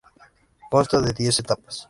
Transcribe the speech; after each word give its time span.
Consta 0.71 0.99
de 0.99 1.11
diez 1.19 1.37
etapas. 1.43 1.75